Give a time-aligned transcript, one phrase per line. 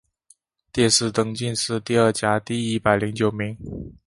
[0.73, 3.55] 殿试登进士第二甲第一百零九名。